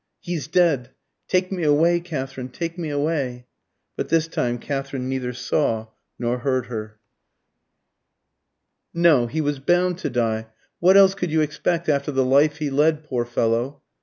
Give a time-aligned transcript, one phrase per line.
[0.19, 0.89] "He's dead!
[1.27, 3.45] Take me away, Katherine take me away!"
[3.95, 6.97] But this time Katherine neither saw nor heard her.
[8.95, 10.47] "No; he was bound to die.
[10.79, 13.83] What else could you expect after the life he led, poor fellow?"